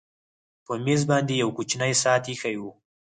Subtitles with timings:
[0.65, 2.63] په مېز باندې یو کوچنی ساعت ایښی و